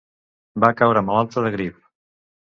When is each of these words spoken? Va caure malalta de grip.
Va 0.63 0.69
caure 0.79 1.03
malalta 1.09 1.43
de 1.47 1.51
grip. 1.57 1.77